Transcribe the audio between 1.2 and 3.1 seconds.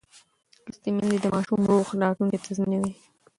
د ماشوم روغ راتلونکی تضمینوي.